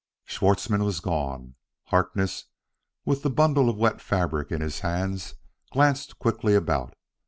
Schwartzmann 0.25 0.83
was 0.83 0.99
gone. 0.99 1.53
Harkness, 1.83 2.45
with 3.05 3.21
the 3.21 3.29
bundle 3.29 3.69
of 3.69 3.77
wet 3.77 4.01
fabric 4.01 4.51
in 4.51 4.59
his 4.59 4.79
hands, 4.79 5.35
glanced 5.71 6.17
quickly 6.17 6.55
about. 6.55 6.95